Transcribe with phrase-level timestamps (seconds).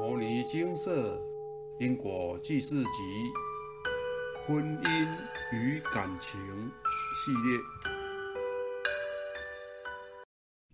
[0.00, 1.20] 摩尼精舍
[1.78, 3.30] 因果记事集
[4.46, 5.18] 婚姻
[5.52, 6.40] 与感情
[7.22, 7.60] 系列，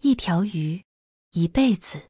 [0.00, 0.84] 一条鱼，
[1.32, 2.02] 一辈子。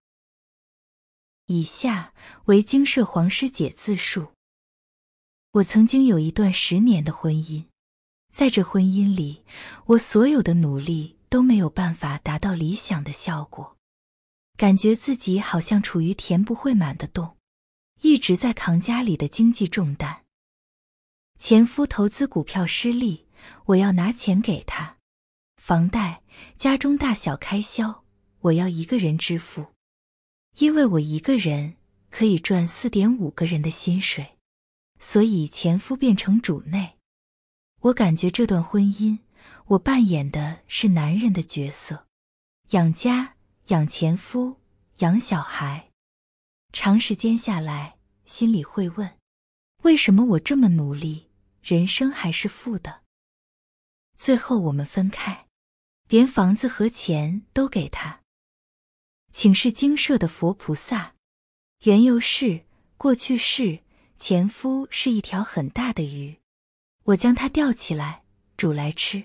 [1.47, 2.13] 以下
[2.45, 4.27] 为精舍黄师姐自述：
[5.53, 7.65] 我曾经有一段十年的婚姻，
[8.31, 9.43] 在这婚姻里，
[9.87, 13.76] 我所有的努力都没有办法达到理想的效果，
[14.57, 17.37] 感觉自己好像处于填不会满的洞，
[18.01, 20.25] 一直在扛家里的经济重担。
[21.39, 23.27] 前夫投资股票失利，
[23.67, 24.97] 我要拿钱给他，
[25.57, 26.23] 房贷、
[26.57, 28.05] 家中大小开销，
[28.41, 29.67] 我要一个人支付。
[30.59, 31.77] 因为我一个人
[32.11, 34.39] 可以赚四点五个人的薪水，
[34.99, 36.97] 所以前夫变成主内。
[37.83, 39.19] 我感觉这段婚姻，
[39.67, 42.07] 我扮演的是男人的角色，
[42.71, 43.36] 养家、
[43.67, 44.61] 养前夫、
[44.99, 45.91] 养小孩。
[46.73, 49.19] 长时间下来，心里会问：
[49.83, 51.31] 为什么我这么努力，
[51.63, 53.03] 人生还是负的？
[54.17, 55.49] 最后我们分开，
[56.09, 58.21] 连房子和钱都给他。
[59.33, 61.17] 请示精舍的佛菩萨，
[61.83, 63.81] 缘由是过去世
[64.17, 66.39] 前夫是一条很大的鱼，
[67.03, 68.23] 我将它钓起来
[68.57, 69.25] 煮来吃，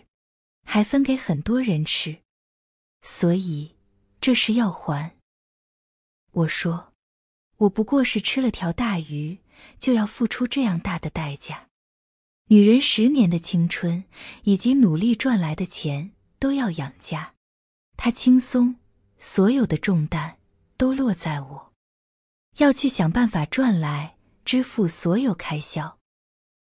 [0.65, 2.23] 还分给很多人吃，
[3.03, 3.75] 所以
[4.21, 5.17] 这是要还。
[6.31, 6.93] 我说，
[7.57, 9.39] 我不过是吃了条大鱼，
[9.79, 11.67] 就要付出这样大的代价。
[12.45, 14.03] 女人十年的青春
[14.43, 17.33] 以及努力赚来的钱都要养家，
[17.97, 18.75] 她轻松。
[19.23, 20.39] 所有的重担
[20.77, 21.73] 都落在我，
[22.57, 25.99] 要去想办法赚来支付所有开销，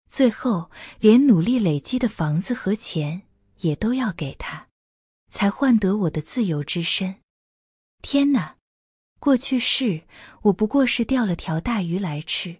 [0.07, 3.21] 最后连努力累积的房子和钱
[3.57, 4.67] 也都要给她，
[5.31, 7.17] 才换得我的自由之身。
[8.01, 8.55] 天哪！
[9.19, 10.03] 过去是
[10.43, 12.57] 我不过是钓了条大鱼来吃，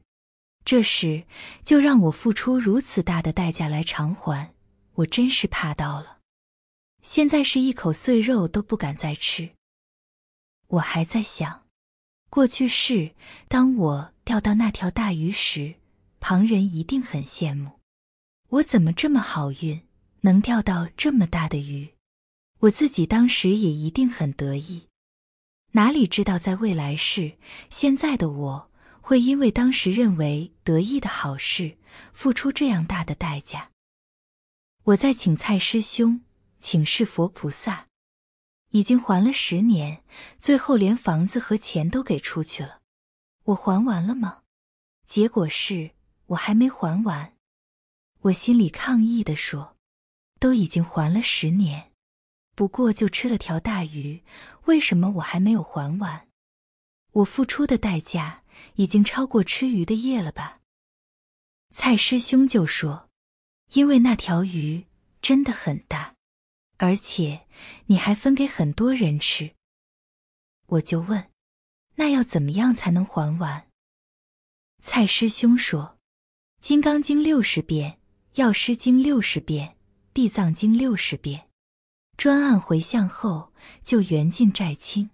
[0.65, 1.23] 这时
[1.63, 4.53] 就让我付出如此大的代价来偿还，
[4.95, 6.17] 我真是怕到了。
[7.01, 9.51] 现在是一口碎肉都不敢再吃。
[10.67, 11.65] 我还在想，
[12.29, 13.15] 过去是
[13.47, 15.75] 当我钓到那条大鱼时，
[16.19, 17.79] 旁人一定很羡慕。
[18.49, 19.81] 我怎么这么好运，
[20.21, 21.93] 能钓到这么大的鱼？
[22.59, 24.88] 我自己当时也一定很得意。
[25.71, 27.37] 哪里知道，在未来世，
[27.69, 28.71] 现在的我
[29.01, 31.77] 会因为当时认为得意的好事，
[32.13, 33.71] 付出这样大的代价。
[34.83, 36.21] 我在请蔡师兄，
[36.59, 37.87] 请示佛菩萨。
[38.71, 40.03] 已经还了十年，
[40.37, 42.79] 最后连房子和钱都给出去了。
[43.45, 44.41] 我还完了吗？
[45.07, 45.91] 结果是
[46.27, 47.33] 我还没还完。
[48.21, 49.75] 我心里抗议的说
[50.39, 51.88] ：“都已经还了十年，
[52.59, 54.21] 不过就吃了条大鱼，
[54.65, 56.27] 为什么我还没有还完？
[57.13, 58.43] 我付出的代价
[58.75, 60.59] 已经超过吃鱼的夜了吧？”
[61.73, 63.09] 蔡师兄就说
[63.71, 64.87] ：“因为那条鱼
[65.21, 66.15] 真的很大。”
[66.75, 67.47] 而且
[67.85, 69.55] 你还分给很多人吃，
[70.65, 71.31] 我就问，
[71.95, 73.69] 那要怎么样才能还完？
[74.83, 75.97] 蔡师兄说，
[76.61, 77.93] 《金刚经》六十遍，
[78.41, 79.69] 《药师经》六十遍，
[80.13, 81.48] 《地藏经》六十遍，
[82.19, 85.09] 专案回向后就缘尽债清，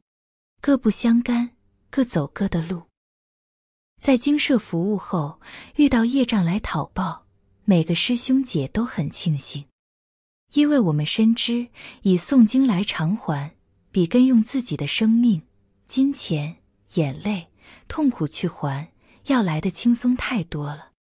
[0.60, 1.52] 各不相干，
[1.92, 2.88] 各走各的路。
[4.02, 5.40] 在精舍服务后，
[5.76, 7.28] 遇到业障来讨报，
[7.64, 9.66] 每个师兄姐都很庆幸。
[10.54, 11.68] 因为我们深知，
[12.02, 13.56] 以诵经来偿还，
[13.92, 15.44] 比跟用自己的生命、
[15.88, 16.56] 金钱、
[16.96, 17.50] 眼泪、
[17.88, 18.92] 痛苦去还，
[19.28, 20.94] 要来的轻松太多了。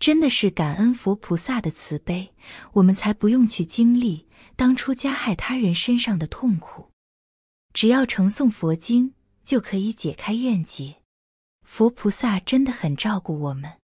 [0.00, 2.32] 真的是感恩佛菩萨的慈悲，
[2.72, 6.90] 我们才不用去经历当初加害他人身上的痛苦。
[7.74, 9.12] 只要承诵佛经，
[9.44, 10.96] 就可以解开怨结。
[11.62, 13.74] 佛菩萨真的很照顾我们。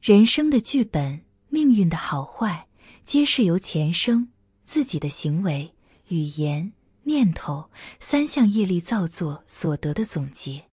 [0.00, 2.68] 人生的剧本，命运的好坏。
[3.04, 4.30] 皆是由前生
[4.64, 5.74] 自己的行为、
[6.08, 6.72] 语言、
[7.02, 7.68] 念头
[7.98, 10.66] 三项业力造作所得的总结。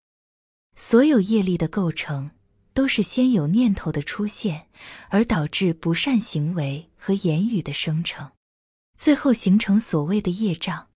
[0.75, 2.31] 所有业力的构成，
[2.75, 4.67] 都是先有念头的出现，
[5.09, 8.33] 而导致不善行为和言语的生成，
[8.95, 10.89] 最后形成所谓的业障。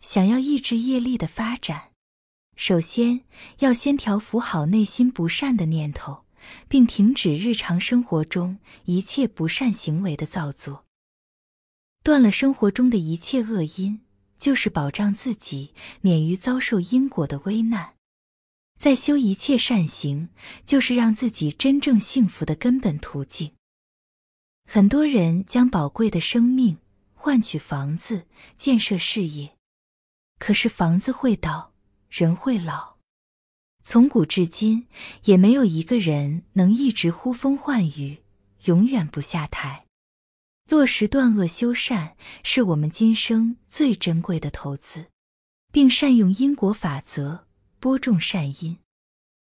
[0.00, 1.92] 想要抑制业力的发展，
[2.56, 3.20] 首先
[3.60, 6.24] 要先调伏好内心不善的念头。
[6.68, 10.84] 并停止日常生活中一切不善行为的造作，
[12.02, 14.00] 断了生活中的一切恶因，
[14.36, 15.72] 就是保障自己
[16.02, 17.94] 免于遭受因果的危难。
[18.84, 20.28] 在修一切善行，
[20.66, 23.52] 就是让自己真正幸福的根本途径。
[24.70, 26.76] 很多人将宝贵的生命
[27.14, 28.26] 换取房子、
[28.58, 29.56] 建设事业，
[30.38, 31.72] 可是房子会倒，
[32.10, 32.96] 人会老。
[33.82, 34.86] 从古至今，
[35.24, 38.18] 也没有一个人能一直呼风唤雨，
[38.64, 39.86] 永远不下台。
[40.68, 45.06] 落实断恶修善，是我们今生最珍贵的投资，
[45.72, 47.46] 并善用因果法则，
[47.84, 48.78] 播种善因。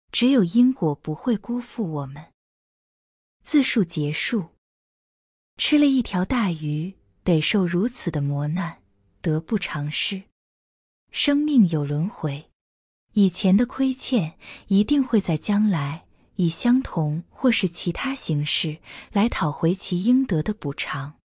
[0.10, 2.28] 只有因果不会辜负我们。
[3.44, 4.52] 自述结束。
[5.58, 6.94] 吃了一条大鱼，
[7.26, 8.82] 得受如此的磨难，
[9.20, 10.24] 得不偿失。
[11.12, 12.50] 生命有轮回，
[13.12, 14.38] 以前的亏欠
[14.68, 16.06] 一定会在将来
[16.38, 18.78] 以相同或是其他形式
[19.12, 21.20] 来讨回其应得的补偿。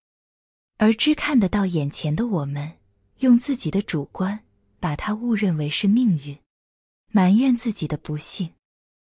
[0.78, 2.78] 而只看得到眼前的我们，
[3.18, 4.44] 用自己的主观
[4.80, 6.36] 把它误认为是命运，
[7.16, 8.52] 埋怨自己的不幸，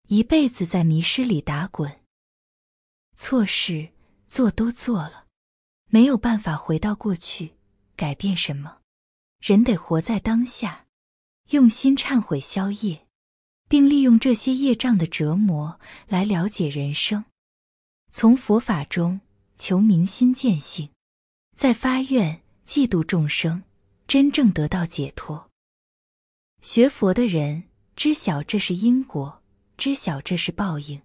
[0.10, 2.02] 一辈子在迷失里打滚。
[3.16, 3.90] 错事。
[4.28, 5.26] 做都做了，
[5.90, 7.54] 没有办法回到过去
[7.96, 8.80] 改变什么。
[9.40, 10.86] 人得活在当下，
[11.52, 13.08] 用心忏悔消业，
[13.70, 17.26] 并利用这些业障的折磨来了解人生。
[18.12, 19.22] 从佛法中
[19.56, 20.90] 求明心见性，
[21.56, 23.64] 再发愿嫉妒众生，
[24.06, 25.50] 真正得到解脱。
[26.62, 27.64] 学佛的人
[27.96, 29.42] 知晓这是因果，
[29.78, 31.02] 知晓这是报应。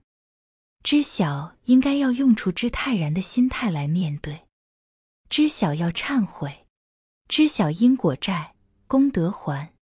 [0.83, 4.47] 知晓应该要用处之泰然的心态来面对，
[5.29, 6.67] 知晓要忏悔，
[7.29, 8.55] 知晓因果债
[8.87, 9.73] 功德还，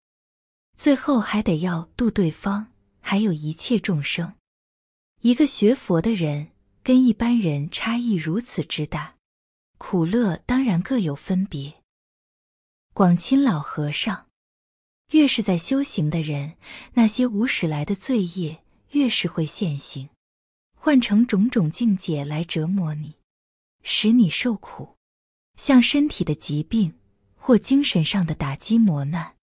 [0.77, 2.67] 最后还得要度对方，
[3.01, 4.35] 还有一切众生。
[5.23, 6.51] 一个学佛的人
[6.83, 9.17] 跟一般人差异如此之大，
[9.79, 11.83] 苦乐当然各有分别。
[12.93, 14.28] 广钦老和尚，
[15.13, 16.55] 越是在修行的人，
[16.95, 20.11] 那些无始来的罪业越是会现行。
[20.75, 23.17] 换成种种境界来折磨你，
[23.83, 24.97] 使你受苦，
[25.57, 26.95] 像身体的疾病
[27.37, 29.35] 或精神上的打击磨难。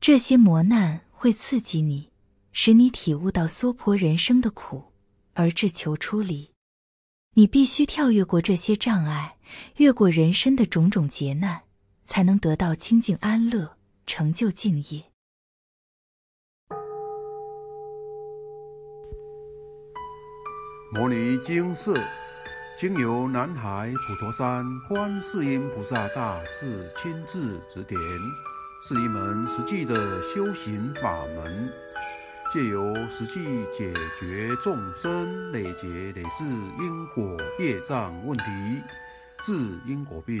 [0.00, 2.12] 这些磨难会刺激你，
[2.52, 4.92] 使你体悟到娑婆人生的苦，
[5.32, 6.50] 而志求出离。
[7.36, 9.38] 你必须跳跃过这些障碍，
[9.76, 11.62] 越过人生的种种劫难，
[12.04, 15.04] 才能得到清净安乐，成就敬业。
[20.92, 21.92] 摩尼经释，
[22.76, 28.00] 经由南海普陀山观世音菩萨大士亲自指点，
[28.86, 31.72] 是一门实际的修行法门，
[32.52, 38.44] 借由实际解决众生累劫累世因果业障问题，
[39.42, 39.52] 治
[39.84, 40.40] 因果病，